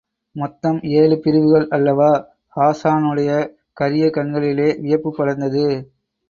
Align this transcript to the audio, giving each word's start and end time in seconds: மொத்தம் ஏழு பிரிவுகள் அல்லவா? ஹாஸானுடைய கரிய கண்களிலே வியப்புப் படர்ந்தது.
மொத்தம் 0.35 0.81
ஏழு 0.91 1.19
பிரிவுகள் 1.19 1.67
அல்லவா? 1.67 2.09
ஹாஸானுடைய 2.55 3.29
கரிய 3.73 4.09
கண்களிலே 4.09 4.77
வியப்புப் 4.79 5.17
படர்ந்தது. 5.17 5.65